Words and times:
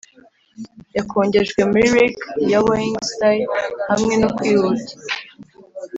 yakongejwe 0.97 1.61
muri 1.69 1.85
reek 1.95 2.17
ya 2.51 2.59
wying 2.67 2.95
sty 3.09 3.37
hamwe 3.89 4.13
no 4.21 4.29
kwihuta 4.35 4.93